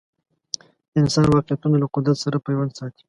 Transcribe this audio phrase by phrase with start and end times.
[0.99, 2.99] انسان واقعیتونه له قدرت سره پیوند ساتي